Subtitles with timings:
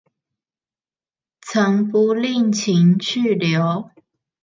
[1.41, 3.91] 曾不吝情去留